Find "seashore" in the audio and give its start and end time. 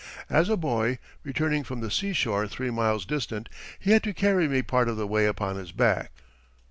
1.91-2.47